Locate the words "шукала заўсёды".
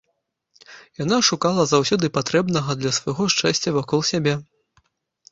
1.27-2.09